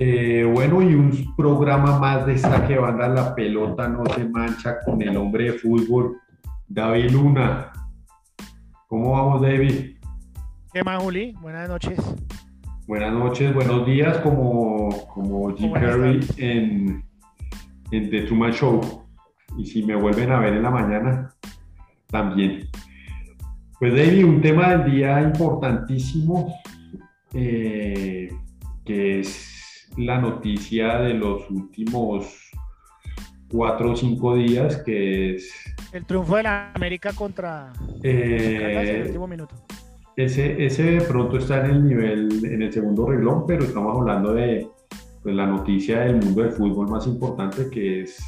[0.00, 4.78] Eh, bueno, y un programa más de esta que banda La Pelota No Se Mancha
[4.84, 6.16] con el hombre de fútbol,
[6.68, 7.72] David Luna.
[8.86, 9.96] ¿Cómo vamos, David?
[10.72, 11.34] ¿Qué más, Juli?
[11.40, 11.98] Buenas noches.
[12.86, 17.04] Buenas noches, buenos días, como, como Jim Carrey en,
[17.90, 18.80] en The Truman Show.
[19.56, 21.34] Y si me vuelven a ver en la mañana,
[22.06, 22.68] también.
[23.80, 26.54] Pues, David, un tema del día importantísimo,
[27.34, 28.32] eh,
[28.84, 29.57] que es
[29.98, 32.52] la noticia de los últimos
[33.50, 35.52] cuatro o cinco días, que es...
[35.92, 37.72] El triunfo de la América contra...
[38.02, 39.56] Eh, el último minuto.
[40.16, 44.34] Ese, ese de pronto está en el nivel, en el segundo reglón, pero estamos hablando
[44.34, 44.68] de
[45.22, 48.18] pues, la noticia del mundo del fútbol más importante, que es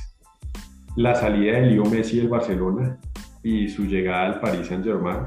[0.96, 2.98] la salida de Leo Messi del Barcelona
[3.42, 5.26] y su llegada al Paris Saint Germain.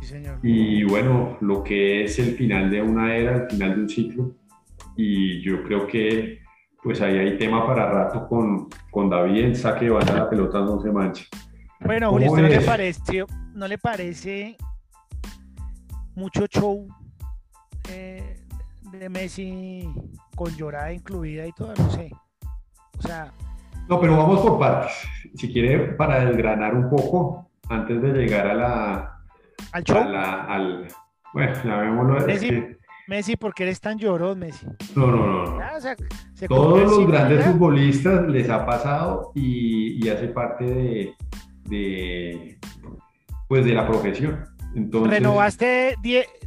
[0.00, 0.38] Sí, señor.
[0.42, 4.41] Y bueno, lo que es el final de una era, el final de un ciclo
[4.96, 6.42] y yo creo que
[6.82, 10.60] pues ahí hay tema para rato con, con David, el saque de banda, la pelota
[10.60, 11.24] no se mancha.
[11.80, 14.56] Bueno, Julio, ¿no le, parece, ¿no le parece
[16.14, 16.88] mucho show
[17.88, 18.36] eh,
[18.90, 19.88] de Messi
[20.34, 21.72] con llorada incluida y todo?
[21.76, 22.10] No sé.
[22.98, 23.32] O sea...
[23.88, 24.92] No, pero vamos por partes.
[25.34, 29.18] Si quiere, para desgranar un poco, antes de llegar a la...
[29.72, 29.98] ¿Al show?
[29.98, 30.88] al,
[31.32, 32.26] bueno, llamémoslo...
[32.26, 32.71] Messi,
[33.08, 34.66] Messi, ¿por qué eres tan llorón, Messi?
[34.94, 35.58] No, no, no.
[36.48, 41.14] Todos los grandes futbolistas les ha pasado y, hace parte
[41.64, 42.58] de,
[43.48, 44.44] pues de la profesión.
[44.74, 45.96] Entonces, Renovaste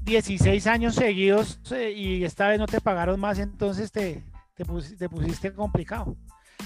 [0.03, 4.23] 16 años seguidos eh, y esta vez no te pagaron más, entonces te,
[4.55, 6.15] te, pusiste, complicado.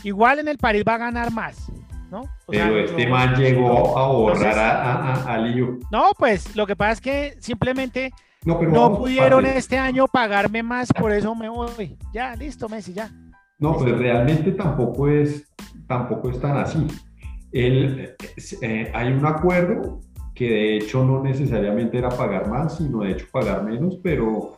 [0.03, 1.69] Igual en el París va a ganar más,
[2.09, 2.23] ¿no?
[2.47, 5.79] pero este man llegó a borrar a, a, a Lío.
[5.91, 8.13] No, pues lo que pasa es que simplemente
[8.45, 11.97] no, pudieron este año pagarme más, por eso me voy.
[12.13, 13.11] Ya, listo, Messi, ya.
[13.59, 15.45] No, pues realmente tampoco es,
[15.87, 16.87] tampoco es tan así.
[17.51, 18.15] El,
[18.61, 19.99] eh, hay un acuerdo
[20.33, 24.55] que de hecho no necesariamente era pagar más, sino de hecho pagar menos, pero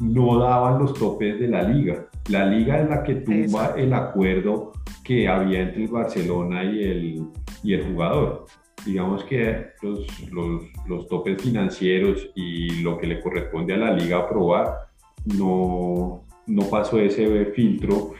[0.00, 2.06] no daban los topes de la liga.
[2.28, 7.26] La liga es la que tumba el acuerdo que había entre el Barcelona y el,
[7.62, 8.44] y el jugador
[8.84, 14.18] digamos que los, los, los, topes financieros y lo que le corresponde a la liga
[14.18, 14.88] aprobar
[15.24, 18.12] no, no pasó ese filtro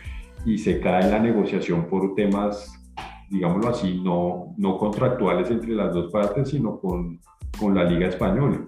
[0.44, 2.72] y se cae la negociación por temas,
[3.30, 7.20] digámoslo así, no, no contractuales entre las dos partes, sino con,
[7.58, 8.66] con la liga española.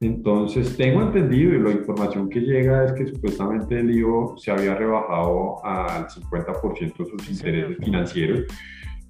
[0.00, 4.74] Entonces, tengo entendido y la información que llega es que supuestamente el IVO se había
[4.74, 8.44] rebajado al 50% sus intereses financieros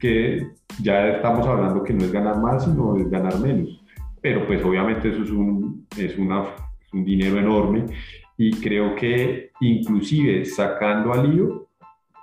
[0.05, 0.51] que
[0.83, 3.83] ya estamos hablando que no es ganar más, sino es ganar menos.
[4.21, 6.45] Pero pues obviamente eso es un, es una,
[6.93, 7.87] un dinero enorme
[8.37, 11.69] y creo que inclusive sacando al lío,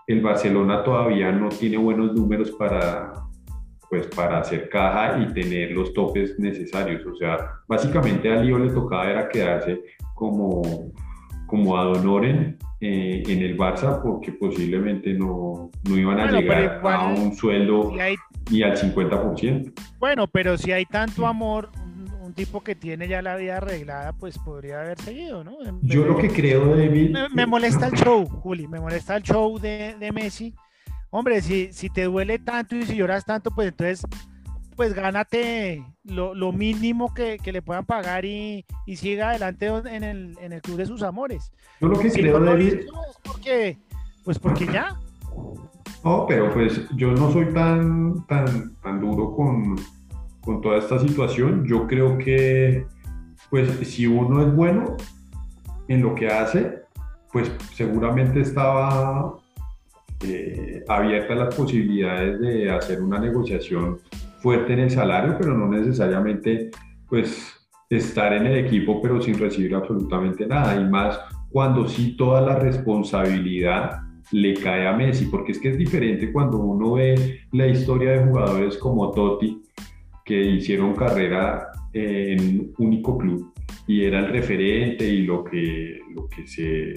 [0.06, 3.14] el Barcelona todavía no tiene buenos números para,
[3.90, 7.04] pues, para hacer caja y tener los topes necesarios.
[7.08, 9.82] O sea, básicamente al lío le tocaba era quedarse
[10.14, 10.92] como,
[11.48, 17.06] como a Donoren eh, en el Barça porque posiblemente no, no iban a llegar a
[17.14, 17.94] un sueldo
[18.50, 19.72] ni al 50%.
[20.00, 21.70] Bueno, pero si hay tanto amor,
[22.22, 25.58] un, tipo que tiene ya la vida arreglada, pues podría haber seguido, ¿no?
[25.84, 27.12] Yo lo que creo, David...
[27.12, 30.56] Me, me molesta el show, Juli, me molesta el show de, de Messi.
[31.12, 34.04] Hombre, si, si te duele tanto y si lloras tanto, pues entonces
[34.82, 38.66] pues gánate lo, mínimo que, le puedan pagar y,
[38.96, 41.52] siga adelante en el, en el club de sus amores.
[41.80, 42.86] Yo lo que creo, David.
[43.22, 43.78] porque,
[44.26, 45.00] pues porque ya.
[46.04, 49.76] No, pero pues yo no soy tan, tan, tan duro con,
[50.44, 51.64] con toda esta situación.
[51.68, 52.88] Yo creo que,
[53.52, 54.98] pues, si uno es bueno
[55.90, 56.82] en lo que hace,
[57.32, 59.36] pues seguramente estaba
[60.24, 64.00] eh, abierta las posibilidades de hacer una negociación
[64.42, 66.72] fuerte en el salario, pero no necesariamente
[67.08, 67.58] pues
[67.90, 70.80] estar en el equipo pero sin recibir absolutamente nada.
[70.80, 74.02] Y más cuando sí toda la responsabilidad
[74.32, 78.26] le cae a Messi, porque es que es diferente cuando uno ve la historia de
[78.26, 79.62] jugadores como Totti
[80.24, 83.54] que hicieron carrera en un único club
[83.88, 86.94] y era el referente y lo que, lo que se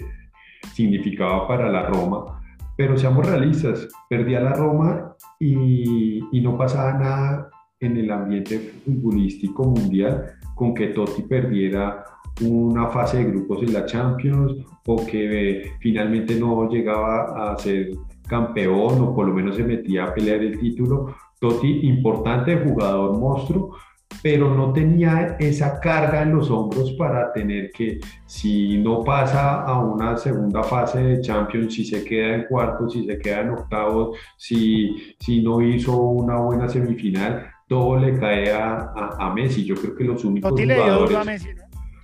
[0.75, 2.41] significaba para la Roma
[2.77, 7.51] pero seamos realistas, perdía la Roma y, y, no pasaba nada
[7.81, 12.05] en el ambiente futbolístico mundial con que Totti perdiera
[12.43, 14.55] una fase de grupos en la Champions
[14.87, 17.91] o que finalmente no llegaba a ser
[18.27, 21.15] campeón o por lo menos se metía a pelear el título.
[21.41, 23.77] Totti, importante jugador monstruo,
[24.23, 29.79] pero no tenía esa carga en los hombros para tener que, si no pasa a
[29.79, 34.19] una segunda fase de Champions, si se queda en cuartos, si se queda en octavos,
[34.37, 39.65] si, si no hizo una buena semifinal, todo le cae a, a, Messi.
[39.65, 41.17] Yo creo que los únicos jugadores...
[41.17, 41.49] A Messi,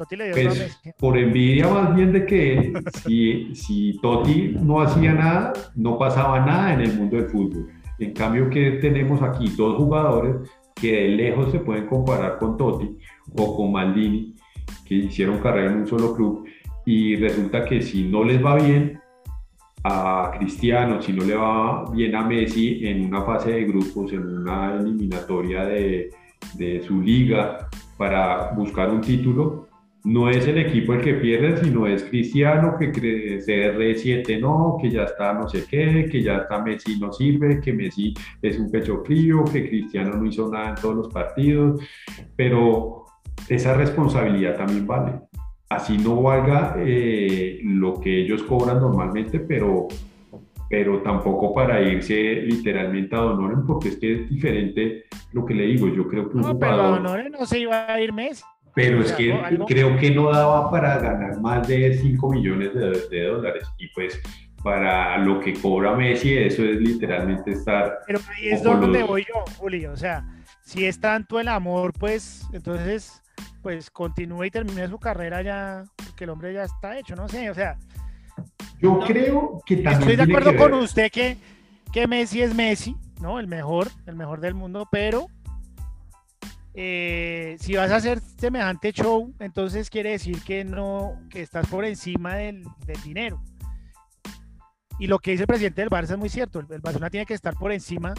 [0.06, 2.72] pues, por envidia más bien de que
[3.04, 7.68] si, si Totti no hacía nada, no pasaba nada en el mundo del fútbol.
[7.98, 10.36] En cambio que tenemos aquí dos jugadores
[10.80, 12.96] que de lejos se pueden comparar con Totti
[13.36, 14.34] o con Maldini,
[14.84, 16.46] que hicieron carrera en un solo club,
[16.86, 18.98] y resulta que si no les va bien
[19.84, 24.26] a Cristiano, si no le va bien a Messi en una fase de grupos, en
[24.26, 26.10] una eliminatoria de,
[26.54, 29.69] de su liga para buscar un título,
[30.04, 34.90] no es el equipo el que pierde, sino es Cristiano que cree CR7 no, que
[34.90, 38.70] ya está no sé qué, que ya está Messi no sirve, que Messi es un
[38.70, 41.82] pecho frío, que Cristiano no hizo nada en todos los partidos,
[42.34, 43.04] pero
[43.48, 45.20] esa responsabilidad también vale.
[45.68, 49.86] Así no valga eh, lo que ellos cobran normalmente, pero,
[50.68, 55.66] pero tampoco para irse literalmente a Donoren, porque es que es diferente lo que le
[55.66, 55.86] digo.
[55.88, 58.42] Yo creo que un no, pero a Donoren no se iba a ir Messi.
[58.74, 59.36] Pero es que
[59.66, 63.68] creo que no daba para ganar más de 5 millones de, dólares.
[63.78, 64.20] Y pues
[64.62, 67.98] para lo que cobra Messi, eso es literalmente estar...
[68.06, 69.92] Pero ahí es donde voy yo, Julio.
[69.92, 70.24] O sea,
[70.62, 73.22] si es tanto el amor, pues entonces
[73.62, 77.50] pues continúe y termine su carrera ya, porque el hombre ya está hecho, no sé,
[77.50, 77.76] o sea...
[78.80, 80.00] Yo creo que también...
[80.00, 81.36] Estoy de acuerdo con usted que,
[81.92, 83.38] que Messi es Messi, ¿no?
[83.38, 85.26] El mejor, el mejor del mundo, pero
[86.74, 91.84] eh, si vas a hacer semejante show, entonces quiere decir que no, que estás por
[91.84, 92.64] encima del,
[93.04, 93.42] dinero.
[94.98, 97.34] Y lo que dice el presidente del Barça es muy cierto, el, Barcelona tiene que
[97.34, 98.14] estar por encima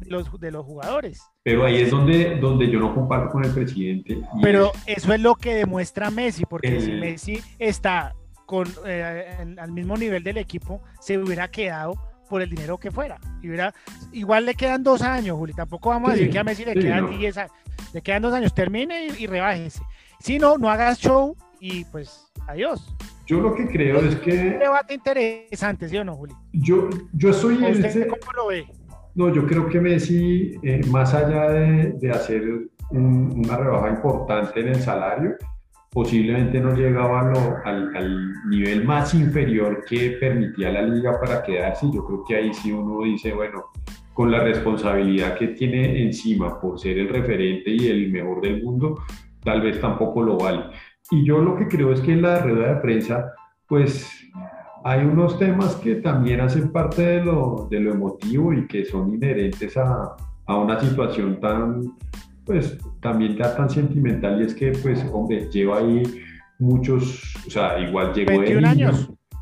[0.00, 1.20] de los, de los jugadores.
[1.42, 4.20] Pero ahí es donde, donde yo no comparto con el presidente.
[4.42, 8.14] Pero eso es lo que demuestra Messi, porque si Messi está
[8.44, 11.94] con, eh, al mismo nivel del equipo, se hubiera quedado
[12.28, 13.18] por el dinero que fuera.
[13.42, 15.52] Y igual le quedan dos años, Juli.
[15.52, 17.52] Tampoco vamos a decir que a Messi le quedan diez años.
[17.92, 18.54] Le quedan dos años.
[18.54, 19.82] Termine y, y rebájense.
[20.20, 22.94] Si no, no hagas show y pues adiós.
[23.26, 24.30] Yo lo que creo es, que.
[24.30, 26.34] Un debate interesante, ¿sí o no, Juli?
[26.52, 27.56] Yo, yo soy.
[27.56, 28.66] ¿Usted cómo lo ve?
[29.14, 32.42] No, yo creo que Messi, eh, más allá de, de hacer
[32.90, 35.36] una rebaja importante en el salario,
[35.90, 37.20] posiblemente no llegaba
[37.64, 41.86] al, al, nivel más inferior que permitía la liga para quedarse.
[41.92, 43.64] Yo creo que ahí sí uno dice, bueno,
[44.16, 49.02] con la responsabilidad que tiene encima por ser el referente y el mejor del mundo,
[49.44, 50.70] tal vez tampoco lo vale.
[51.10, 53.34] Y yo lo que creo es que en la rueda de prensa,
[53.68, 54.10] pues
[54.84, 59.12] hay unos temas que también hacen parte de lo, de lo emotivo y que son
[59.12, 60.16] inherentes a,
[60.46, 61.82] a una situación tan
[62.46, 66.02] pues también tan sentimental y es que, pues, hombre, lleva ahí
[66.58, 68.92] muchos, o sea, igual llegó de niño.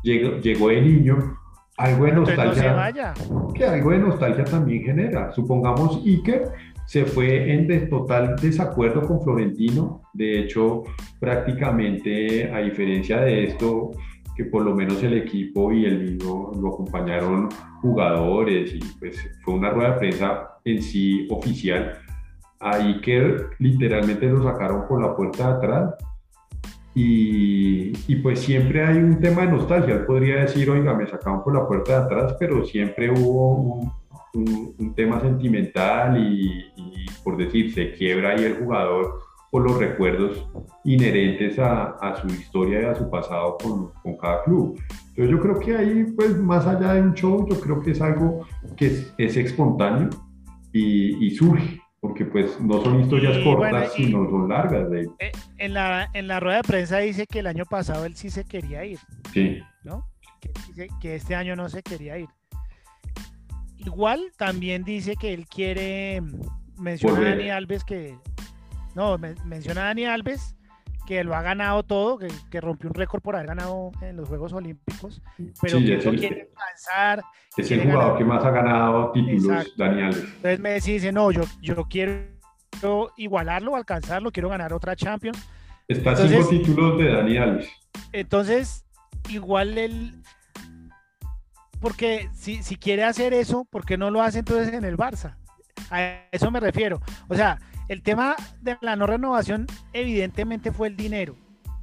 [0.03, 1.37] Llegó, llegó de niño,
[1.77, 3.13] algo de nostalgia,
[3.53, 5.31] que algo de nostalgia también genera.
[5.33, 6.51] Supongamos Iker
[6.85, 10.83] se fue en total desacuerdo con Florentino, de hecho,
[11.19, 13.91] prácticamente a diferencia de esto,
[14.35, 17.49] que por lo menos el equipo y el mismo lo acompañaron
[17.81, 21.97] jugadores y pues fue una rueda de prensa en sí oficial.
[22.59, 25.95] A Iker literalmente lo sacaron por la puerta de atrás
[26.97, 29.95] y, y, pues siempre hay un tema de nostalgia.
[29.95, 33.91] Él podría decir, oiga, me sacaron por la puerta de atrás, pero siempre hubo un,
[34.79, 36.71] un, tema sentimental y,
[37.21, 39.19] por decir, se quiebra ahí el jugador
[39.51, 40.47] por los recuerdos
[40.85, 44.79] inherentes a, a su historia y a su pasado con, con, cada club.
[45.09, 48.01] Entonces yo creo que ahí, pues más allá de un show, yo creo que es
[48.01, 48.45] algo
[48.77, 50.09] que es, es espontáneo
[50.71, 54.91] y, y surge porque pues no son historias cortas, sino son largas.
[54.91, 55.09] De...
[55.17, 58.29] Eh, en, la, en la rueda de prensa dice que el año pasado él sí
[58.29, 58.99] se quería ir.
[59.33, 59.59] Sí.
[59.83, 60.07] ¿no?
[60.39, 62.29] Que, que este año no se quería ir.
[63.77, 66.21] Igual también dice que él quiere,
[66.77, 68.15] menciona a Dani Alves que,
[68.93, 70.55] no, menciona a Dani Alves
[71.05, 74.53] que lo ha ganado todo, que, rompió un récord por haber ganado en los Juegos
[74.53, 75.21] Olímpicos,
[75.61, 77.23] pero que no quiere alcanzar.
[77.55, 80.09] Es el jugador que más ha ganado títulos, Daniel.
[80.13, 82.35] Entonces Messi dice, no, yo, yo quiero
[83.17, 85.47] igualarlo, alcanzarlo, quiero ganar otra Champions.
[85.87, 87.67] Está cinco títulos de Daniel.
[88.11, 88.85] Entonces,
[89.29, 90.21] igual él,
[91.79, 95.35] porque si, si quiere hacer eso, ¿por qué no lo hace entonces en el Barça?
[95.91, 96.99] A eso me refiero.
[97.27, 101.35] O sea, el tema de la no renovación evidentemente fue el dinero.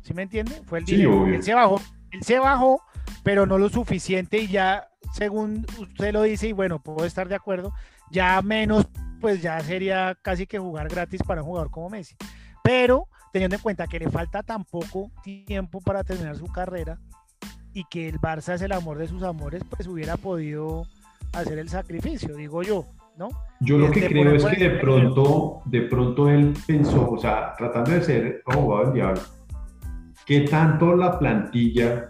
[0.02, 0.62] ¿Sí me entiende?
[0.66, 1.26] Fue el dinero.
[1.26, 1.80] él se bajó,
[2.10, 2.82] él se bajó,
[3.22, 7.36] pero no lo suficiente y ya, según usted lo dice, y bueno, puedo estar de
[7.36, 7.72] acuerdo,
[8.10, 8.86] ya menos
[9.20, 12.16] pues ya sería casi que jugar gratis para un jugador como Messi.
[12.64, 16.98] Pero teniendo en cuenta que le falta tan poco tiempo para terminar su carrera
[17.72, 20.86] y que el Barça es el amor de sus amores, pues hubiera podido
[21.32, 23.28] hacer el sacrificio, digo yo, ¿no?
[23.60, 27.92] Yo lo que creo es que de pronto, de pronto él pensó, o sea, tratando
[27.92, 29.20] de ser abogado del diablo,
[30.26, 32.08] ¿qué tanto la plantilla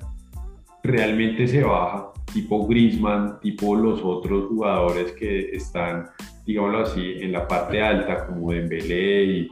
[0.82, 2.09] realmente se baja?
[2.32, 6.06] Tipo Grisman, tipo los otros jugadores que están,
[6.47, 9.50] digámoslo así, en la parte alta, como Dembélé y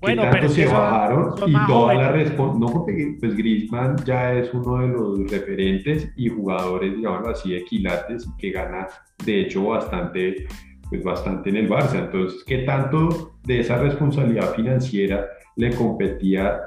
[0.00, 4.78] bueno, tanto se bajaron y toda la respuesta, no porque pues Griezmann ya es uno
[4.78, 8.86] de los referentes y jugadores, digámoslo así, equilates y que gana
[9.24, 10.46] de hecho bastante,
[10.88, 11.98] pues bastante en el Barça.
[11.98, 15.26] Entonces, ¿qué tanto de esa responsabilidad financiera
[15.56, 16.60] le competía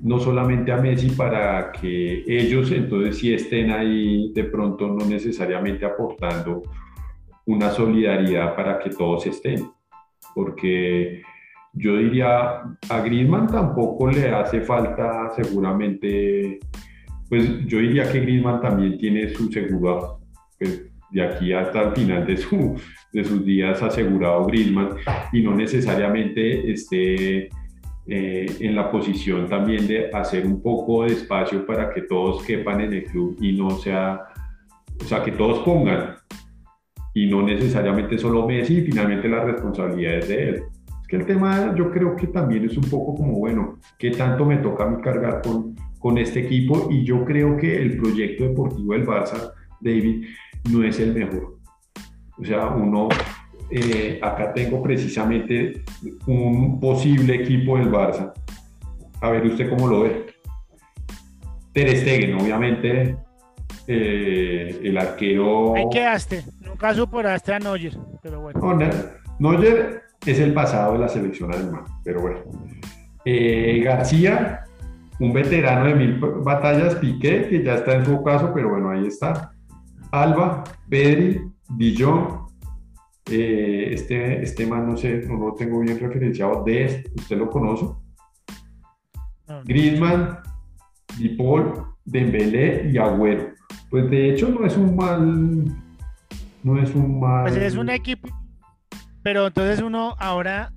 [0.00, 5.84] no solamente a Messi para que ellos entonces sí estén ahí de pronto no necesariamente
[5.84, 6.62] aportando
[7.46, 9.70] una solidaridad para que todos estén?
[10.34, 11.22] Porque
[11.72, 16.60] yo diría, a Griezmann tampoco le hace falta seguramente,
[17.28, 20.20] pues yo diría que Griezmann también tiene su seguro,
[21.14, 22.76] de aquí hasta el final de, su,
[23.12, 24.90] de sus días asegurado Griezmann
[25.32, 27.48] y no necesariamente esté
[28.06, 32.80] eh, en la posición también de hacer un poco de espacio para que todos quepan
[32.80, 34.22] en el club y no sea,
[35.00, 36.16] o sea, que todos pongan
[37.14, 40.62] y no necesariamente solo Messi y finalmente la responsabilidad es de él.
[41.00, 44.44] Es que el tema yo creo que también es un poco como, bueno, ¿qué tanto
[44.44, 46.88] me toca a mí cargar con, con este equipo?
[46.90, 50.24] Y yo creo que el proyecto deportivo del Barça, David,
[50.70, 51.58] no es el mejor.
[52.38, 53.08] O sea, uno,
[53.70, 55.82] eh, acá tengo precisamente
[56.26, 58.32] un posible equipo del Barça.
[59.20, 60.26] A ver usted cómo lo ve.
[61.72, 63.16] Ter Stegen, obviamente,
[63.86, 65.74] eh, el arquero...
[65.74, 68.60] Ahí quedaste, nunca superaste a Neuer, pero bueno.
[68.60, 68.74] No,
[69.38, 72.40] Neuer es el pasado de la selección alemana, pero bueno.
[73.24, 74.64] Eh, García,
[75.18, 79.06] un veterano de mil batallas, Piqué, que ya está en su caso, pero bueno, ahí
[79.06, 79.53] está.
[80.22, 81.40] Alba, Pedri,
[81.76, 82.46] Dijon,
[83.30, 87.86] eh, este, este man no sé, no lo tengo bien referenciado, de ¿usted lo conoce?
[89.64, 90.38] Griezmann,
[91.18, 93.48] Dipol, Dembélé y Agüero.
[93.90, 95.64] Pues de hecho no es un mal,
[96.62, 97.44] no es un mal.
[97.44, 98.28] Pues es un equipo
[99.24, 100.70] pero entonces uno ahora,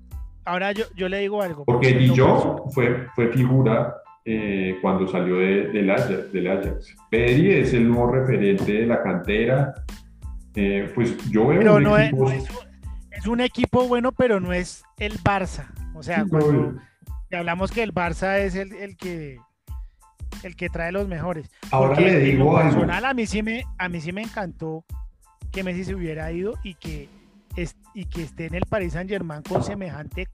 [0.46, 1.65] ahora yo, yo le digo algo.
[1.65, 3.94] Porque Dijon fue, fue figura
[4.30, 6.94] eh, cuando salió de, del, Ajax, del Ajax.
[7.10, 9.74] Pedri es el nuevo referente de la cantera.
[10.54, 12.12] Eh, pues yo veo pero no es,
[13.12, 15.68] es, un, equipo bueno, pero no es el Barça.
[15.96, 16.74] O sea, cuando
[17.32, 19.38] hablamos que el Barça es el, el que
[20.44, 21.50] el que trae los mejores.
[21.72, 24.84] Ahora le digo personal, A mí, sí me, a mí sí me encantó
[25.54, 27.08] que Messi se hubiera ido y que
[27.94, 30.28] y que esté en el Paris Saint Germain con semejante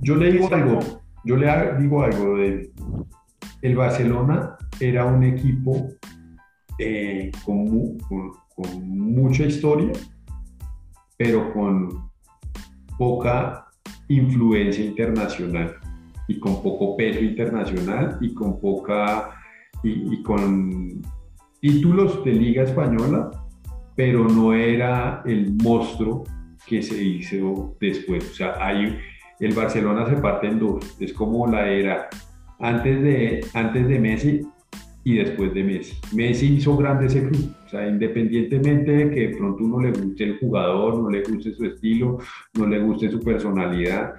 [0.00, 0.80] Yo le digo algo,
[1.24, 2.70] yo le digo algo de
[3.62, 5.88] el Barcelona era un equipo
[6.78, 7.98] eh, con,
[8.80, 9.92] mucha historia,
[11.16, 12.10] pero con
[12.98, 13.66] poca
[14.08, 15.76] influencia internacional
[16.28, 19.30] y con poco peso internacional y con poca
[19.82, 21.02] y con
[21.60, 23.30] títulos de liga española
[23.94, 26.24] pero no era el monstruo
[26.66, 28.30] que se hizo después.
[28.30, 28.98] O sea, hay,
[29.46, 30.96] el Barcelona se parte en dos.
[31.00, 32.08] Es como la era
[32.60, 34.40] antes de, antes de Messi
[35.02, 35.98] y después de Messi.
[36.14, 37.52] Messi hizo grande ese club.
[37.66, 41.52] O sea, independientemente de que de pronto uno le guste el jugador, no le guste
[41.54, 42.18] su estilo,
[42.54, 44.14] no le guste su personalidad.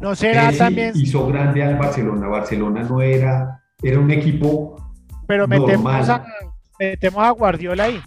[0.00, 0.92] No será también.
[0.94, 2.28] Hizo grande al Barcelona.
[2.28, 4.76] Barcelona no era, era un equipo.
[5.26, 6.24] Pero metemos, A,
[6.78, 8.00] metemos a Guardiola ahí.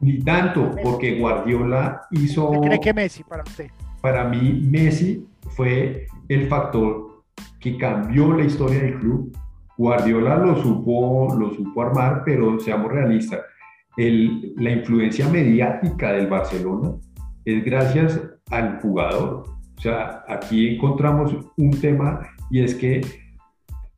[0.00, 2.52] Ni tanto, porque Guardiola hizo...
[2.52, 3.68] ¿Qué cree que Messi para usted?
[4.00, 5.26] Para mí, Messi
[5.56, 7.22] fue el factor
[7.60, 9.36] que cambió la historia del club.
[9.76, 13.40] Guardiola lo supo, lo supo armar, pero seamos realistas,
[13.96, 16.92] el, la influencia mediática del Barcelona
[17.44, 19.44] es gracias al jugador.
[19.76, 23.00] O sea, aquí encontramos un tema y es que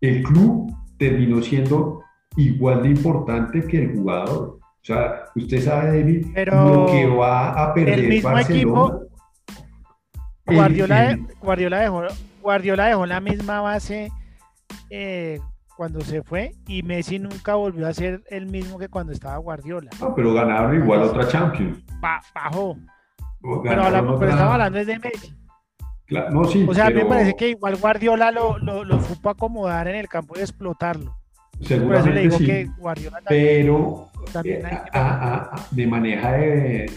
[0.00, 2.02] el club terminó siendo
[2.36, 4.58] igual de importante que el jugador.
[4.60, 8.60] O sea, usted sabe, David, lo que va a perder el mismo Barcelona.
[8.60, 8.99] Equipo,
[10.54, 12.02] Guardiola, Guardiola, dejó,
[12.42, 14.10] Guardiola dejó la misma base
[14.90, 15.40] eh,
[15.76, 19.90] cuando se fue y Messi nunca volvió a ser el mismo que cuando estaba Guardiola.
[20.00, 21.82] No, pero ganaron igual otra Champions.
[22.00, 22.76] bajó.
[23.62, 25.34] Pero, hablamos, pero estaba hablando de Messi.
[26.30, 29.30] no, sí, o sea, a mí me parece que igual Guardiola lo, lo, lo supo
[29.30, 31.16] acomodar en el campo y explotarlo.
[31.62, 32.70] Seguramente sí,
[33.28, 34.08] pero
[35.70, 36.90] de maneja de,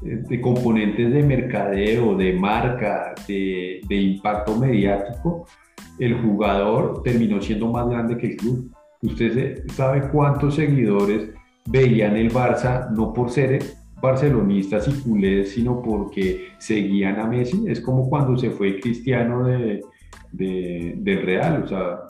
[0.00, 5.46] de componentes de mercadeo, de marca, de, de impacto mediático,
[5.98, 8.70] el jugador terminó siendo más grande que el club.
[9.02, 11.30] Usted sabe cuántos seguidores
[11.66, 13.60] veían el Barça no por ser
[14.00, 17.64] barcelonistas y culés, sino porque seguían a Messi.
[17.66, 19.82] Es como cuando se fue Cristiano de,
[20.32, 21.62] del Real.
[21.64, 22.00] O sea,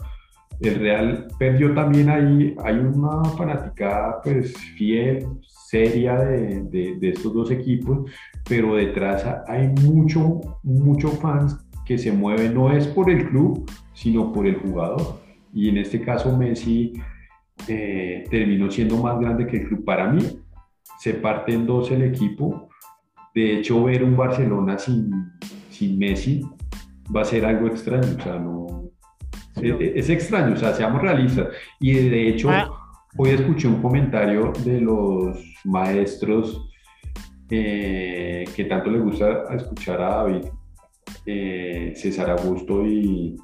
[0.61, 2.57] el Real perdió también ahí.
[2.65, 6.63] Hay una fanaticada pues fiel, seria de,
[6.99, 8.11] de, estos dos equipos,
[8.49, 14.33] pero detrás hay mucho, mucho fans que se mueven, no es por el club, sino
[14.33, 15.21] por el jugador.
[15.53, 16.93] Y en este caso Messi
[17.67, 19.85] eh, terminó siendo más grande que el club.
[19.85, 20.23] Para mí,
[20.99, 22.69] se parte en dos el equipo.
[23.35, 25.11] De hecho, ver un Barcelona sin,
[25.71, 26.43] sin Messi
[27.15, 28.17] va a ser algo extraño.
[28.19, 28.78] O sea, no,
[29.63, 31.49] es, extraño, o sea, seamos realistas.
[31.81, 32.69] Y de hecho, ah.
[33.17, 36.69] hoy escuché un comentario de los maestros
[37.51, 40.47] eh, que tanto le gusta escuchar a David,
[41.27, 43.37] eh, César Augusto y,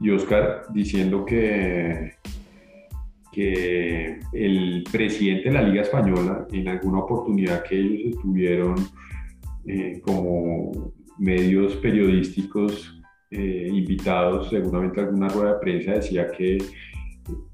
[0.00, 2.12] y Oscar, diciendo que
[3.34, 8.76] que el presidente de la Liga Española, en alguna oportunidad que ellos estuvieron
[9.66, 16.58] eh, como medios periodísticos eh, invitados, seguramente alguna rueda de prensa, decía que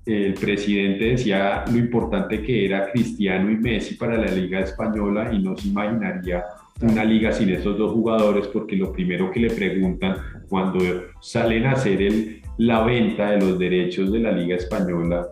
[0.07, 5.41] el presidente decía lo importante que era Cristiano y Messi para la Liga Española y
[5.41, 6.45] no se imaginaría
[6.83, 10.17] una liga sin esos dos jugadores porque lo primero que le preguntan
[10.49, 10.79] cuando
[11.21, 15.27] salen a hacer la venta de los derechos de la Liga Española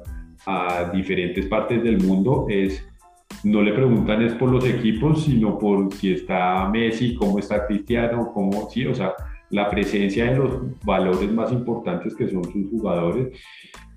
[0.46, 2.86] a diferentes partes del mundo es,
[3.44, 8.30] no le preguntan es por los equipos, sino por si está Messi, cómo está Cristiano,
[8.32, 9.14] cómo, sí, o sea,
[9.50, 13.28] la presencia de los valores más importantes que son sus jugadores.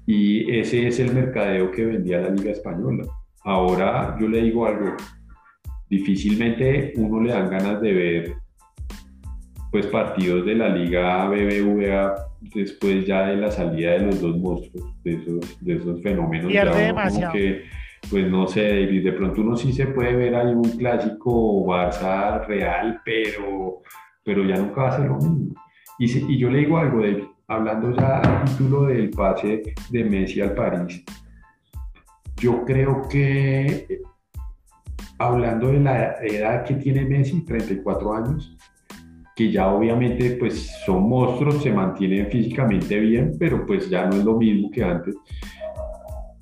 [0.07, 3.03] Y ese es el mercadeo que vendía la Liga Española.
[3.43, 4.95] Ahora yo le digo algo,
[5.89, 8.33] difícilmente uno le dan ganas de ver
[9.71, 12.13] pues partidos de la Liga BBVA
[12.53, 16.51] después ya de la salida de los dos monstruos, de esos, de esos fenómenos.
[16.51, 17.33] demasiado.
[17.33, 17.63] que,
[18.09, 22.99] pues no sé, de pronto uno sí se puede ver ahí un clásico Barça real,
[23.05, 23.81] pero,
[24.23, 25.55] pero ya nunca va a ser lo mismo.
[25.99, 30.41] Y, y yo le digo algo, David, hablando ya al título del pase de Messi
[30.41, 31.03] al París,
[32.37, 34.01] yo creo que
[35.19, 38.57] hablando de la edad que tiene Messi, 34 años,
[39.35, 44.23] que ya obviamente pues son monstruos, se mantienen físicamente bien, pero pues ya no es
[44.23, 45.15] lo mismo que antes.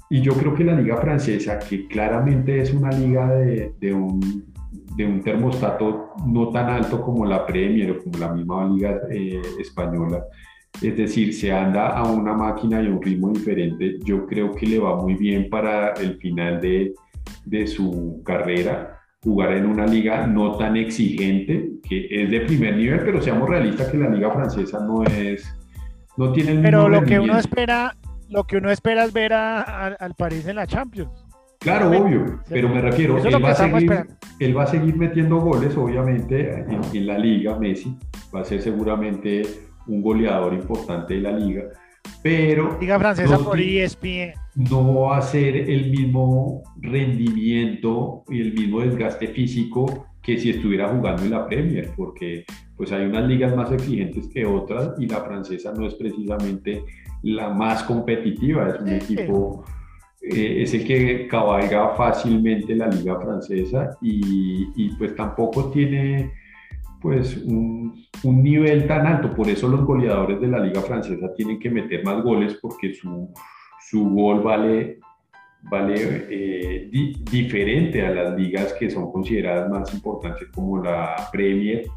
[0.10, 4.20] Y yo creo que la liga francesa, que claramente es una liga de, de, un,
[4.72, 9.42] de un, termostato no tan alto como la Premier o como la misma liga eh,
[9.60, 10.24] española,
[10.82, 14.80] es decir, se anda a una máquina y un ritmo diferente, yo creo que le
[14.80, 16.94] va muy bien para el final de,
[17.46, 23.02] de su carrera jugar en una liga no tan exigente, que es de primer nivel,
[23.04, 25.44] pero seamos realistas que la liga francesa no es,
[26.18, 27.96] no tiene el Pero lo que uno espera,
[28.30, 31.29] lo que uno espera es ver al París en la Champions.
[31.60, 33.92] Claro, obvio, pero me refiero, él va, a seguir,
[34.40, 37.98] él va, a seguir, metiendo goles, obviamente, en, la liga, Messi,
[38.34, 39.42] va a ser seguramente
[39.88, 41.64] un goleador importante de la liga,
[42.24, 42.78] pero...
[42.80, 49.28] Liga francesa por ESPN no va a ser el mismo rendimiento y el mismo desgaste
[49.28, 52.46] físico que si estuviera jugando en la Premier, porque
[52.76, 56.84] pues hay unas ligas más exigentes que otras y la francesa no es precisamente
[57.24, 59.64] la más competitiva, es un equipo,
[60.22, 66.32] eh, es el que cabalga fácilmente la liga francesa y, y pues tampoco tiene
[67.02, 71.70] pues un, nivel tan alto, por eso los goleadores de la liga francesa tienen que
[71.70, 73.32] meter más goles porque su
[73.90, 75.00] su gol vale,
[75.64, 75.96] vale
[76.30, 76.90] eh,
[77.32, 81.88] diferente a las ligas que son consideradas más importantes como la Premier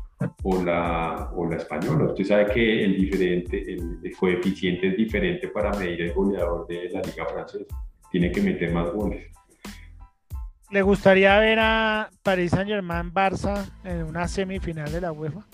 [0.42, 2.06] o la, o la española.
[2.06, 7.02] Usted sabe que el, diferente, el, coeficiente es diferente para medir el goleador de la
[7.02, 7.76] liga francesa.
[8.12, 9.26] Tiene que meter más goles.
[10.70, 15.44] ¿Le gustaría ver a Paris Saint Germain Barça en una semifinal de la UEFA?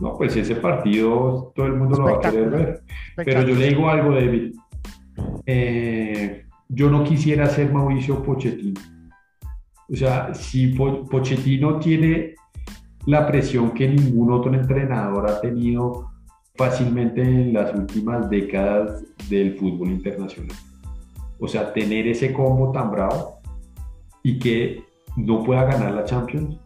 [0.00, 2.82] No, pues ese partido todo el mundo lo va a querer ver.
[3.16, 4.54] Pero yo le digo algo, David.
[5.46, 8.80] Eh, yo no quisiera ser Mauricio Pochettino.
[9.90, 12.34] O sea, si Pochettino tiene
[13.06, 16.10] la presión que ningún otro entrenador ha tenido
[16.56, 20.56] fácilmente en las últimas décadas del fútbol internacional.
[21.38, 23.40] O sea, tener ese combo tan bravo
[24.22, 24.84] y que
[25.16, 26.58] no pueda ganar la Champions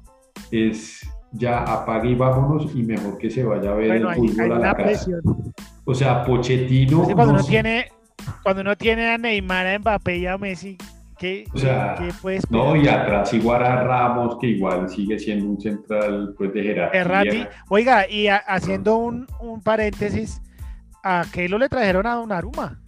[0.51, 4.59] es ya apague y vámonos y mejor que se vaya a ver el fútbol a
[4.59, 5.11] la casa.
[5.85, 7.03] O sea, Pochettino...
[7.05, 7.87] cuando no tiene
[8.43, 10.77] cuando uno tiene a Neymar, a Mbappé y a Messi,
[11.19, 15.47] ¿qué, O sea, qué puedes No, y atrás igual a Ramos, que igual sigue siendo
[15.47, 17.51] un central pues, de jerarquía.
[17.69, 20.41] Oiga, y a- haciendo un, un paréntesis,
[21.03, 22.82] a Keylor le trajeron a Donnarumma.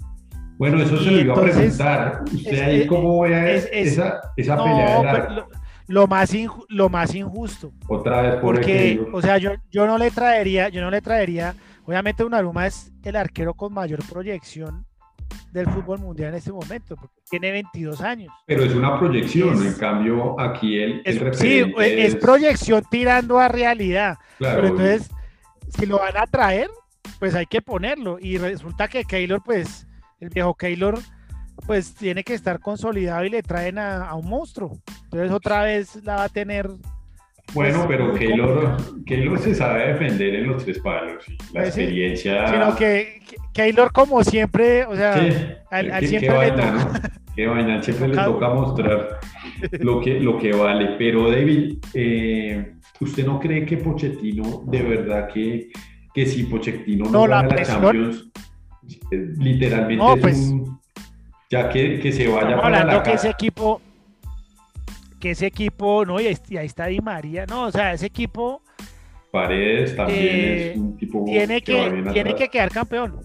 [0.58, 2.22] Bueno, eso se lo iba a preguntar.
[2.32, 5.48] ¿Usted es- ahí cómo ve es- es- esa, esa No, pelea de lo,
[5.88, 9.98] lo más inju- lo más injusto, Otra vez por porque, o sea, yo, yo no
[9.98, 14.86] le traería, yo no le traería, obviamente Donnarumma es el arquero con mayor proyección
[15.52, 18.32] del fútbol mundial en este momento, porque tiene 22 años.
[18.46, 23.48] Pero es una proyección, Es- en cambio aquí el Es, sí, es proyección tirando a
[23.48, 24.16] realidad.
[24.38, 25.10] claro, Pero entonces,
[25.76, 26.70] si lo van a traer,
[27.18, 28.18] pues hay que ponerlo.
[28.20, 29.86] Y resulta que Keylor, pues,
[30.24, 30.98] el viejo Keylor,
[31.66, 34.78] pues tiene que estar consolidado y le traen a, a un monstruo.
[35.04, 36.68] Entonces otra vez la va a tener.
[37.52, 38.76] bueno, pues, pero Keylor.
[39.06, 41.24] Keylor se sabe defender en los tres palos.
[41.52, 42.46] La Pues sí, experiencia...
[42.48, 45.14] Sino que que- Keylor, como siempre, o sea,
[45.70, 46.98] al- al qué- siempre qué le vaina, toca.
[46.98, 47.08] ¿no?
[47.36, 49.20] Qué vaina, siempre le toca toca mostrar
[49.80, 50.96] lo que, lo que vale.
[50.98, 55.68] Pero David, eh, ¿usted no cree que Pochettino, de verdad que,
[56.12, 58.30] que si Pochettino no, No, la gana la presión- Champions,
[59.38, 60.80] literalmente No, es pues, un...
[61.50, 63.80] Ya que, que se vaya para hablando la que ese equipo,
[65.20, 68.06] que ese equipo, no, y ahí, y ahí está Di María, no, o sea, ese
[68.06, 68.60] equipo
[69.30, 73.20] Paredes también eh, es un tipo tiene que, tiene que quedar campeón.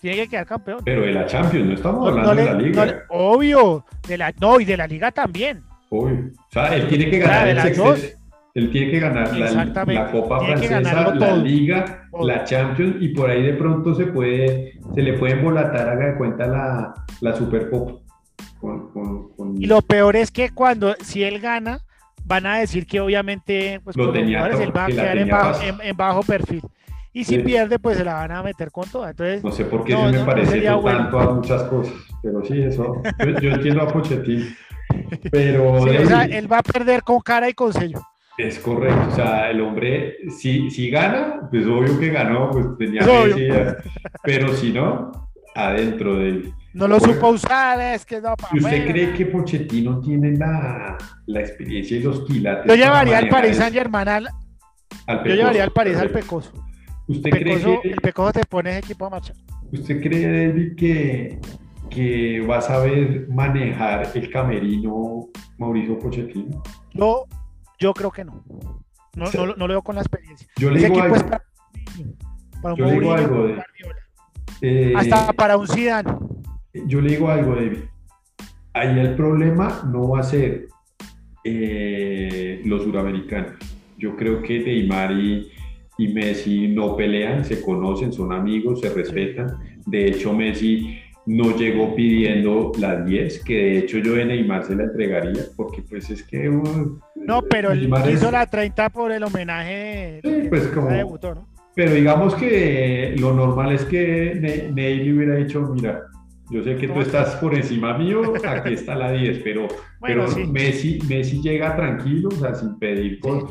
[0.00, 0.80] Tiene que quedar campeón.
[0.84, 3.04] Pero de la Champions, no estamos No- hablando no de la Liga.
[3.08, 5.62] obvio, de la, no, y de la liga también.
[5.88, 6.30] Obvio.
[6.36, 8.14] O sea, él tiene que O sea, ganar de el las dos.
[8.56, 11.36] Él tiene que ganar la, la Copa Tiene Francesa, la todo.
[11.36, 12.26] Liga, Todo.
[12.26, 16.16] la Champions y por ahí de pronto se puede, se le puede embolatar, haga de
[16.16, 18.00] cuenta la, la Supercopa.
[18.58, 21.80] Con, con, con- Y lo peor es que cuando, si él gana,
[22.24, 25.62] van a decir que obviamente, pues Lo tenía todo, él va a quedar en bajo,
[25.62, 26.62] en- en bajo perfil.
[27.12, 27.42] Y si Sí.
[27.42, 29.10] pierde, pues se la van a meter con toda.
[29.10, 30.98] Entonces, No sé por qué No, se me no, no parece eso bueno.
[31.00, 33.02] tanto a muchas cosas, pero sí, eso.
[33.18, 34.46] Yo, yo entiendo a Pochettino.
[35.30, 38.00] Pero sí, o sea, él va a perder con cara y con sello.
[38.38, 43.00] Es correcto, o sea, el hombre, si, si gana, pues obvio que ganó, pues tenía.
[43.02, 43.48] Messi,
[44.22, 45.10] pero si no,
[45.54, 46.52] adentro de él.
[46.74, 47.14] No lo Bueno.
[47.14, 52.02] supo usar, es que no, ¿Y usted cree que Pochettino tiene la, la experiencia y
[52.02, 52.66] los quilates?
[52.66, 53.56] Yo llevaría al Paris?
[53.56, 54.28] Saint Germain al,
[55.06, 56.10] Al yo llevaría al París al.
[56.10, 56.52] Pecoso.
[57.08, 59.32] ¿Usted Pecoso cree, el Pecoso te pone ese equipo a marcha.
[59.70, 61.38] que, ¿Usted cree, David, que,
[61.88, 66.62] que va a saber manejar el camerino Mauricio Pochettino?
[66.92, 67.24] Yo,
[67.78, 68.44] yo creo que no.
[69.14, 69.36] No, Sí.
[69.38, 70.46] no, no lo veo con la experiencia.
[70.56, 71.30] Yo le Ese digo equipo algo,
[72.62, 73.66] para un Yo le digo algo para
[74.62, 76.12] eh, Hasta para un Zidane.
[76.86, 77.78] Yo le digo algo, David.
[78.74, 80.68] Ahí el problema no va a ser
[81.44, 83.52] eh, los suramericanos.
[83.98, 85.50] Yo creo que Neymar y,
[85.96, 89.56] y Messi no pelean, se conocen, son amigos, se respetan.
[89.86, 94.76] De hecho, Messi no llegó pidiendo las 10, que de hecho yo de Neymar se
[94.76, 96.48] la entregaría, porque pues es que...
[96.50, 100.20] uh, No, pero él hizo la 30 por el homenaje.
[100.22, 101.48] Sí, de- pues, como- debutó, ¿no?
[101.74, 106.02] Pero digamos que lo normal es que Ne- Ney le hubiera dicho, mira,
[106.50, 109.66] yo sé que tú estás por encima mío, aquí está la 10, pero,
[110.00, 110.44] Bueno, pero sí.
[110.46, 113.46] Messi, Messi llega tranquilo, o sea, sin pedir, con-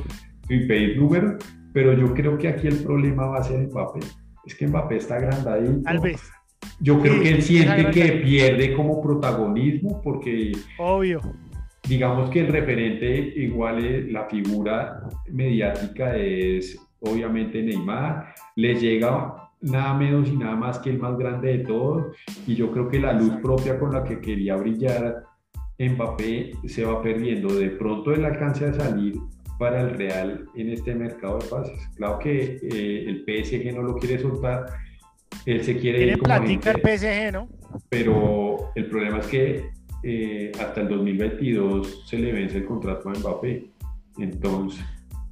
[0.47, 1.37] sin pedir número,
[1.73, 3.99] pero yo creo que aquí el problema va a ser Mbappé.
[4.45, 5.81] Es que Mbappé está agrandadito.
[5.83, 6.21] Tal vez.
[6.79, 11.21] Yo creo Sí, que él sí, siente que pierde como protagonismo porque Obvio.
[11.87, 19.93] Digamos que el referente igual es la figura mediática es obviamente Neymar, le llega nada
[19.93, 22.15] menos y nada más que el más grande de todos.
[22.47, 25.23] Y yo creo que la luz propia con la que quería brillar
[25.77, 29.15] Mbappé se va perdiendo, de pronto él alcance a salir
[29.59, 31.89] para el Real en este mercado de pases.
[31.95, 34.65] Claro que eh, el PSG no lo quiere soltar,
[35.45, 37.49] él se quiere Tiene ir como platica el agente PSG, ¿no?
[37.89, 39.69] pero el problema es que
[40.07, 43.71] eh, hasta el 2022 se le vence el contrato a Mbappé.
[44.19, 44.85] Entonces,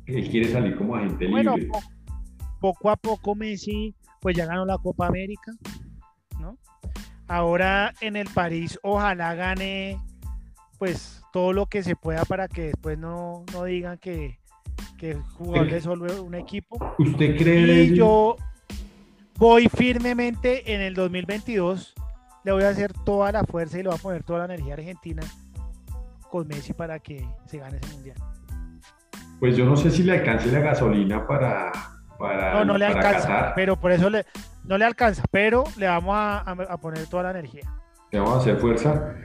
[0.07, 1.69] él quiere salir como agente Bueno, libre.
[1.71, 1.81] po-
[2.59, 5.51] poco a poco Messi pues ya ganó la Copa América,
[6.39, 6.57] ¿no?
[7.27, 9.97] Ahora en el París ojalá gane
[10.79, 14.39] pues todo lo que se pueda para que después no, no digan que,
[14.97, 16.77] que jugador es solo un equipo.
[16.99, 18.38] ¿Usted cree Y yo
[19.38, 21.93] voy firmemente en el 2022,
[22.43, 24.73] le voy a hacer toda la fuerza y le voy a poner toda la energía
[24.75, 25.21] argentina
[26.29, 28.17] con Messi para que se gane ese mundial.
[29.39, 31.71] Pues yo no sé si le alcance la gasolina para,
[32.17, 33.53] para, No, no le para alcanza, Qatar.
[33.56, 34.25] pero por eso le,
[34.65, 37.63] no le alcanza, pero le vamos a, a- poner toda la energía.
[38.12, 39.15] Le vamos a hacer fuerza.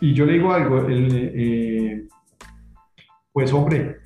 [0.00, 2.08] Y yo le digo algo, el, eh,
[3.32, 3.98] pues hombre,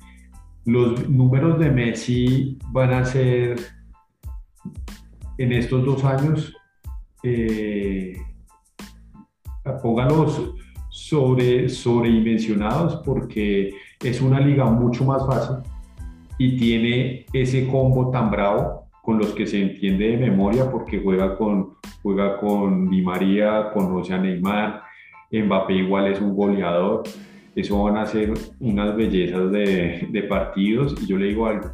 [0.65, 3.59] los números de Messi van a ser
[5.37, 6.53] en estos dos años,
[7.23, 8.15] eh,
[9.79, 10.53] póngalos
[10.89, 15.57] sobre, sobredimensionados porque es una liga mucho más fácil
[16.37, 21.37] y tiene ese combo tan bravo con los que se entiende de memoria porque juega
[21.37, 24.83] con, juega con Di María, conoce a Neymar,
[25.31, 27.03] Mbappé igual es un goleador,
[27.55, 31.71] eso van a ser unas bellezas de, partidos y yo le digo algo,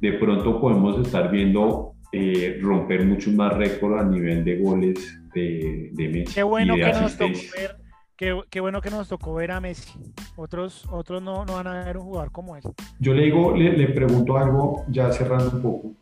[0.00, 5.90] de pronto podemos estar viendo eh, romper muchos más récords a nivel de goles de,
[5.92, 6.34] de Messi.
[6.34, 7.88] Qué bueno que nos tocó ver
[8.18, 9.96] Qué, bueno que nos tocó ver a Messi.
[10.34, 12.64] Otros, otros no, no van a ver un jugador como él.
[12.98, 15.92] Yo le digo, le, le pregunto algo, ya cerrando un poco.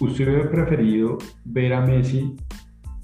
[0.00, 2.34] ¿Usted hubiera preferido ver a Messi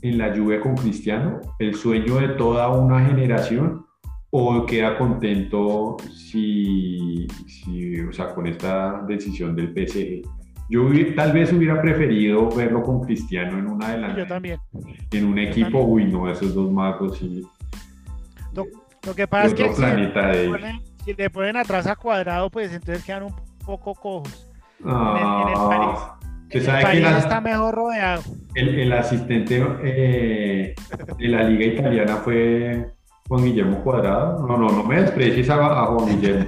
[0.02, 3.87] en la lluvia con Cristiano, el sueño de toda una generación,
[4.30, 10.22] o queda contento si, si o sea, con esta decisión del PSG?
[10.68, 14.16] Yo tal vez hubiera preferido verlo con Cristiano en una de las.
[14.16, 14.59] Yo también.
[15.12, 17.46] En un equipo, uy, no, esos dos magos sí.
[18.55, 19.74] Lo, que pasa es que
[21.05, 23.35] si, le ponen, atrás a cuadrado, pues entonces quedan un
[23.66, 24.48] poco cojos.
[24.81, 26.16] en, el, ah,
[26.83, 27.07] París.
[27.18, 28.22] está mejor rodeado.
[28.55, 30.74] El, asistente eh,
[31.18, 32.94] de la liga italiana fue
[33.28, 34.46] Juan Guillermo Cuadrado.
[34.46, 36.46] No, no, no me desprecies a, Juan Guillermo.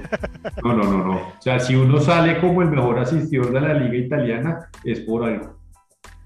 [0.63, 1.15] No, no, no, no.
[1.15, 5.23] O sea, si uno sale como el mejor asistidor de la liga italiana, es por
[5.23, 5.57] algo.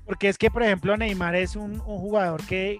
[0.05, 2.79] Porque es que, por ejemplo, Neymar es un jugador que,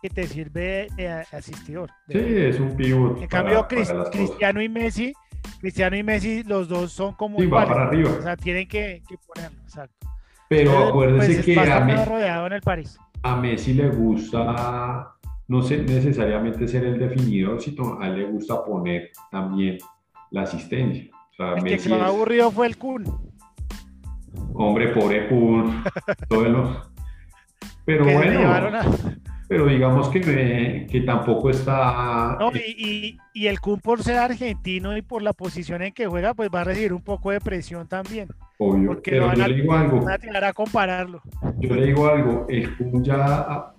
[0.00, 1.90] que te sirve de asistidor.
[2.08, 3.20] sí, es un pivot.
[3.20, 5.12] En cambio, Cristiano y Messi,
[5.60, 8.10] Cristiano y Messi, los dos son como sí, va para arriba.
[8.18, 10.06] O sea, tienen que, ponerlo, exacto.
[10.48, 12.98] Pero acuérdese pues, que a, Messi, rodeado en el París.
[13.22, 15.14] a Messi le gusta
[15.48, 19.78] no sé, necesariamente ser el definidor, sino a él le gusta poner también
[20.30, 21.10] la asistencia.
[21.32, 23.04] O sea, el Messi que aburrido fue el Kun.
[24.54, 25.82] Hombre, pobre Kun.
[27.86, 28.54] Pero bueno
[29.46, 32.36] pero digamos que, que tampoco está...
[32.40, 36.34] No, y, y, el Kun por ser argentino y por la posición en que juega,
[36.34, 38.28] pues va a recibir un poco de presión también.
[38.58, 40.00] Obvio, porque pero yo le digo algo.
[40.00, 41.20] Van a tirar a compararlo.
[41.58, 43.73] Yo le digo algo, el Kun ya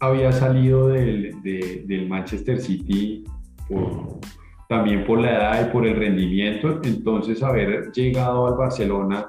[0.00, 3.24] había salido del, del Manchester City
[4.68, 9.28] también por la edad y por el rendimiento, entonces haber llegado al Barcelona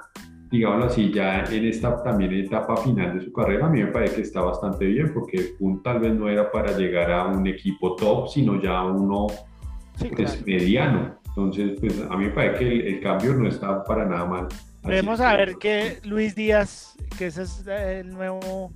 [0.51, 4.15] digámoslo así, ya en esta también etapa final de su carrera, a mí me parece
[4.15, 7.95] que está bastante bien, porque un tal vez no era para llegar a un equipo
[7.95, 9.27] top, sino ya a uno
[10.15, 11.19] pues, mediano.
[11.27, 14.47] Entonces, pues a mí me parece que el, cambio no está para nada mal.
[14.83, 18.71] Veremos a ver que Luis Díaz, que ese es el nuevo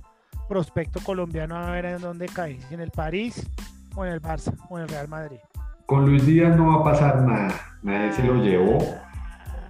[0.48, 3.46] prospecto colombiano, a ver en dónde cae, si en el París
[3.94, 5.38] o en el Barça o en el Real Madrid.
[5.86, 8.78] Con Luis Díaz no va a pasar nada, nadie se lo llevó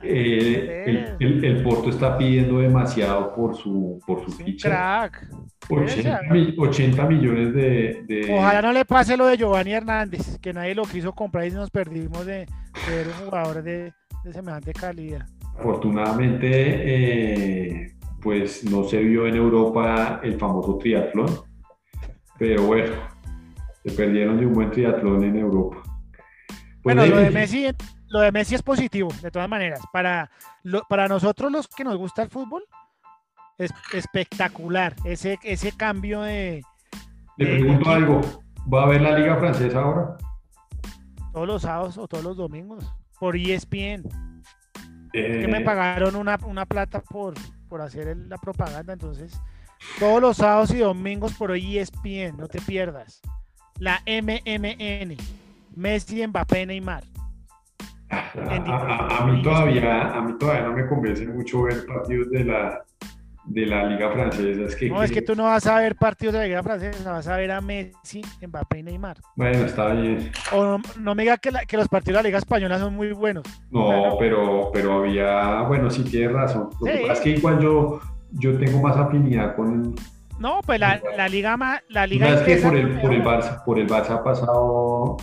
[0.06, 4.68] eh, el, el, Porto está pidiendo demasiado por su, por su ficha.
[4.68, 5.28] Crack.
[6.58, 11.12] 80, millones de, Ojalá no le pase lo de Giovanni Hernández, que nadie lo quiso
[11.14, 12.46] comprar y nos perdimos de,
[12.87, 13.94] ver un jugador de,
[14.30, 15.26] semejante calidad.
[15.58, 21.28] Afortunadamente, eh, pues no se vio en Europa el famoso triatlón,
[22.38, 22.94] pero bueno,
[23.84, 25.82] se perdieron de un buen triatlón en Europa.
[26.82, 27.66] Pues bueno, lo de Messi
[28.08, 29.80] lo de Messi es positivo, de todas maneras.
[29.92, 30.30] Para,
[30.88, 32.64] para nosotros los que nos gusta el fútbol,
[33.58, 36.62] es espectacular ese, ese cambio de...
[37.37, 38.20] Le pregunto algo,
[38.72, 40.16] ¿va a haber la Liga Francesa ahora?
[41.32, 44.04] Todos los sábados o todos los domingos, por ESPN.
[45.12, 45.64] que me eh.
[45.64, 47.34] pagaron una, plata por,
[47.74, 49.37] por hacer la propaganda, entonces
[49.98, 53.20] todos los sábados y domingos por ESPN, no te pierdas.
[53.80, 55.16] La MMN,
[55.74, 57.02] Messi, Mbappé, Neymar.
[58.10, 62.84] A, mí todavía, a mí todavía no me convence mucho ver partidos de la,
[63.46, 64.62] de la Liga Francesa.
[64.62, 67.12] Es que, no, es que tú no vas a ver partidos de la Liga Francesa,
[67.12, 69.18] vas a ver a Messi, Mbappé y Neymar.
[69.37, 70.30] Bueno, está bien.
[70.52, 73.44] O no, me diga que, que, los partidos de la Liga Española son muy buenos.
[73.70, 76.70] No, pero, pero había, bueno, sí tienes razón.
[76.80, 78.00] Lo que pasa es que igual yo,
[78.33, 79.94] yo tengo más afinidad con...
[80.38, 81.57] No, pues la, la Liga...
[81.88, 85.16] La Liga es que por el, por, el Barça, por el Barça ha pasado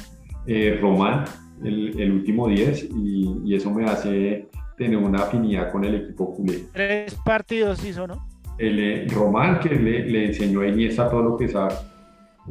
[0.47, 1.25] eh, Román
[1.63, 4.49] el, último 10 y, eso me hace
[4.81, 6.63] tener una afinidad con el equipo culé.
[6.73, 8.27] Tres partidos hizo, ¿no?
[8.57, 11.75] El eh, Román que le, enseñó a Iniesta todo lo que sabe.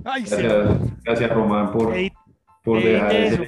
[0.04, 0.92] Ay, gracias, sí.
[1.04, 1.92] gracias Román por,
[2.62, 3.42] por dejar eso,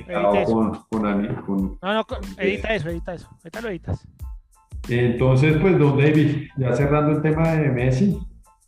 [0.47, 2.05] con, con, No, no,
[2.39, 3.29] edita eso, edita eso.
[3.31, 4.09] Ahorita lo editas.
[4.89, 8.19] Entonces, pues, don David, ya cerrando el tema de Messi,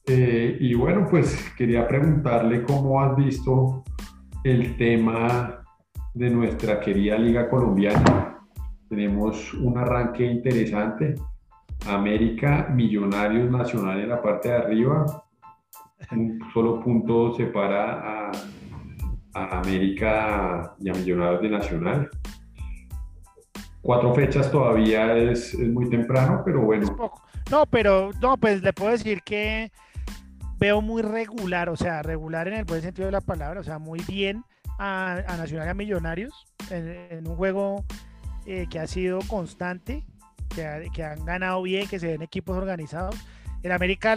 [0.06, 3.82] eh, y bueno, pues quería preguntarle cómo has visto
[4.44, 5.64] el tema
[6.14, 8.33] de nuestra querida Liga Colombiana.
[8.94, 11.16] Tenemos un arranque interesante.
[11.88, 15.24] América, Millonarios Nacional en la parte de arriba.
[16.12, 18.30] Un solo punto separa
[19.34, 22.10] a América y a Millonarios de Nacional.
[23.82, 26.96] Cuatro fechas todavía es, muy temprano, pero bueno.
[27.50, 29.72] No, pero no, pues le puedo decir que
[30.60, 33.80] veo muy regular, o sea, regular en el buen sentido de la palabra, o sea,
[33.80, 34.44] muy bien
[34.78, 37.84] a, Nacional y a Millonarios en, un juego
[38.46, 40.04] eh, que ha sido constante,
[40.54, 43.16] que, que, han ganado bien, que se ven equipos organizados.
[43.62, 44.16] El América,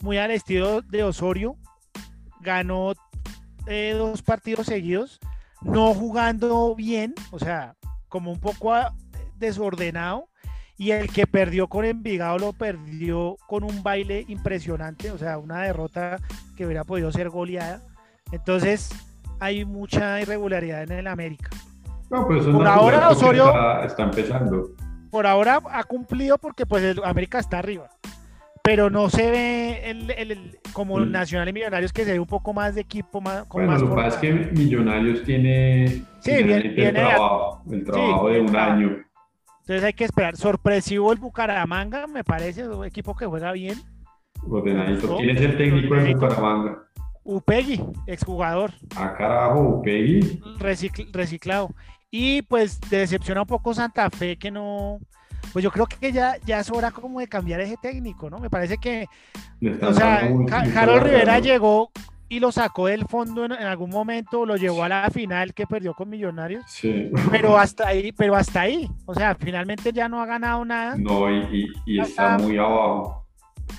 [0.00, 1.56] muy al estilo de Osorio,
[2.40, 2.94] ganó
[3.66, 5.18] eh, dos partidos seguidos,
[5.60, 7.74] no jugando bien, o sea,
[8.08, 8.72] como un poco
[9.38, 10.28] desordenado.
[10.78, 15.62] Y el que perdió con Envigado lo perdió con un baile impresionante, o sea, una
[15.62, 16.18] derrota
[16.56, 17.82] que hubiera podido ser goleada.
[18.30, 18.90] Entonces,
[19.40, 21.50] hay mucha irregularidad en el América.
[22.10, 23.52] No, pues por ahora Osorio
[23.84, 24.70] está, empezando.
[25.10, 27.88] Por ahora ha cumplido porque pues el América está arriba
[28.66, 31.08] pero no se ve el, como mm.
[31.12, 33.90] Nacional y Millonarios que se ve un poco más de equipo más con bueno, lo
[33.90, 39.06] que pasa es que Millonarios tiene, sí, el trabajo, el trabajo de un año.
[39.60, 40.36] Entonces hay que esperar.
[40.36, 43.78] Sorpresivo el Bucaramanga, me parece, un equipo que juega bien.
[44.64, 46.82] ¿Quién es el técnico del Bucaramanga?
[47.22, 48.72] Upegui, exjugador.
[48.96, 50.40] Ah, carajo, Upegui.
[51.12, 51.70] reciclado.
[52.10, 54.98] Y pues decepciona un poco Santa Fe que no,
[55.52, 58.38] pues yo creo que ya, ya es hora como de cambiar ese técnico, ¿no?
[58.38, 59.06] Me parece que,
[59.82, 60.28] o sea,
[60.74, 61.90] Harold Rivera llegó
[62.28, 65.94] y lo sacó del fondo en, algún momento, lo llevó a la final que perdió
[65.94, 66.64] con Millonarios.
[66.66, 67.10] Sí.
[67.30, 68.88] Pero hasta ahí, pero hasta ahí.
[69.04, 70.96] O sea, finalmente ya no ha ganado nada.
[70.98, 73.25] No, y, y, está muy abajo.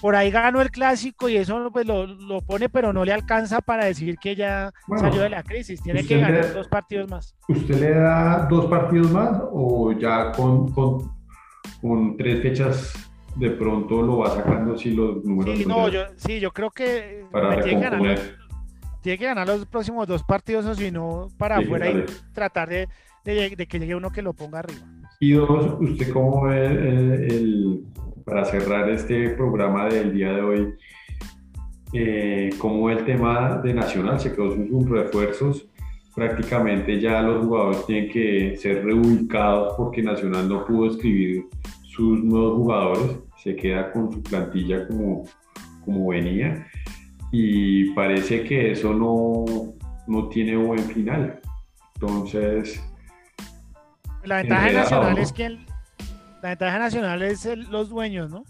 [0.01, 3.61] Por ahí ganó el clásico y eso pues lo, lo pone, pero no le alcanza
[3.61, 5.81] para decir que ya salió de la crisis.
[5.81, 7.35] Tiene que ganar dos partidos más.
[7.47, 11.17] ¿Usted le da dos partidos más o ya con, con
[11.81, 12.93] con tres fechas
[13.35, 15.57] de pronto lo va sacando si los números.
[15.57, 17.25] Sí, no, yo, sí, yo creo que
[17.63, 22.87] tiene, que ganar, los próximos dos partidos o si no, para afuera y tratar de,
[23.23, 24.81] que llegue uno que lo ponga arriba.
[25.19, 26.65] Y dos, ¿usted cómo ve
[27.27, 27.85] el,
[28.27, 30.73] para cerrar este programa del día de hoy,
[31.93, 35.67] eh, cómo el tema de Nacional se quedó sin sus refuerzos?
[36.17, 41.45] prácticamente ya los jugadores tienen que ser reubicados porque Nacional no pudo escribir
[41.83, 45.25] sus nuevos jugadores, se queda con su plantilla como,
[45.85, 46.65] como venía
[47.31, 49.45] y parece que eso no,
[50.07, 51.39] no tiene buen final.
[51.93, 52.83] Entonces...
[54.23, 55.59] La ventaja nacional es que
[56.47, 58.45] la ventaja nacional es los dueños, ¿no?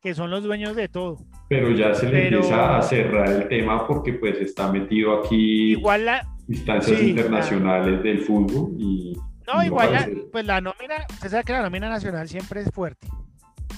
[0.00, 1.18] Que son los dueños de todo.
[1.48, 5.70] Pero ya se le empieza a cerrar el tema porque pues está metido aquí.
[5.70, 9.16] Igual la, instancias internacionales del fútbol y...
[9.46, 13.06] No, igual, pues la nómina, usted sabe que la nómina nacional siempre es fuerte,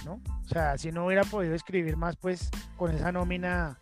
[0.07, 0.23] ¿no?
[0.43, 3.79] O sea, si no hubiera podido escribir más, pues con esa nómina,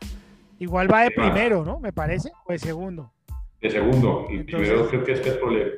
[0.58, 1.78] igual va de primero, ¿no?
[1.78, 3.12] Me parece, o de segundo.
[3.60, 5.70] De segundo, y primero creo que es problema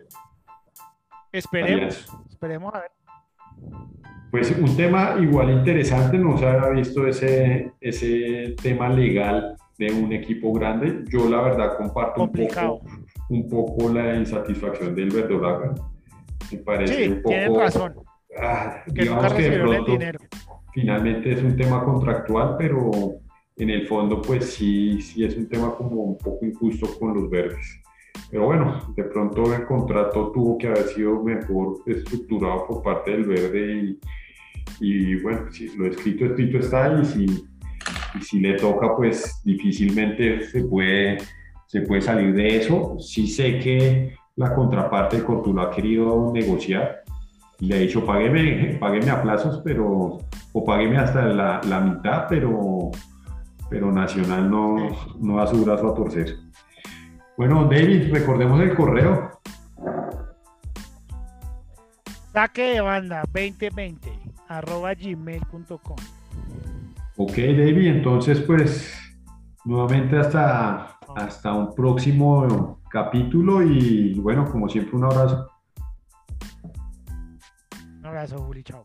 [1.32, 2.93] Esperemos, esperemos a ver.
[4.34, 10.12] Pues un tema igual interesante, no se había visto ese, ese tema legal de un
[10.12, 11.04] equipo grande.
[11.08, 12.80] Yo la verdad comparto un poco,
[13.28, 15.72] un poco, la insatisfacción del Verdolaga.
[16.50, 17.60] Me parece un poco...
[17.60, 17.94] razón.
[18.36, 19.98] Ah, digamos que de pronto,
[20.72, 22.90] finalmente es un tema contractual, pero
[23.56, 27.30] en el fondo pues sí, sí es un tema como un poco injusto con los
[27.30, 27.84] verdes.
[28.32, 33.26] Pero bueno, de pronto el contrato tuvo que haber sido mejor estructurado por parte del
[33.26, 34.00] verde y,
[34.80, 37.44] y bueno, si lo escrito, escrito está y si
[38.22, 41.18] si le toca, pues difícilmente se puede,
[41.66, 42.96] se puede salir de eso.
[42.98, 47.02] Sí sé que la contraparte de Cortulo ha querido negociar
[47.60, 50.18] y le ha dicho, págueme, págueme a plazos, pero,
[50.52, 52.90] o págueme hasta la, la mitad, pero,
[53.70, 54.88] pero Nacional no,
[55.20, 56.36] no da su brazo a torcer.
[57.36, 59.30] Bueno, David, recordemos el correo.
[62.32, 64.13] Saque de banda 2020
[64.48, 65.96] arroba gmail.com.
[67.16, 68.92] Ok, David, entonces pues
[69.64, 75.48] nuevamente hasta, hasta un próximo capítulo y bueno, como siempre un abrazo.
[77.98, 78.84] Un abrazo, Juli, chao.